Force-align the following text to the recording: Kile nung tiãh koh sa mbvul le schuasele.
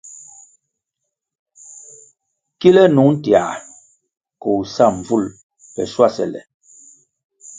Kile 2.59 2.83
nung 2.95 3.15
tiãh 3.23 3.53
koh 4.41 4.61
sa 4.75 4.85
mbvul 4.97 5.23
le 5.75 5.83
schuasele. 5.91 6.41